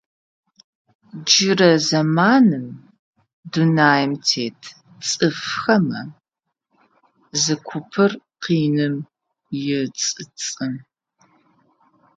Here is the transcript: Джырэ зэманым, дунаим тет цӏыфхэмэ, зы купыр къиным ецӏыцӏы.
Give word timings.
Джырэ 1.25 1.71
зэманым, 1.87 2.67
дунаим 3.51 4.11
тет 4.27 4.59
цӏыфхэмэ, 5.07 6.01
зы 7.41 7.55
купыр 7.67 8.11
къиным 8.41 8.95
ецӏыцӏы. 9.79 10.67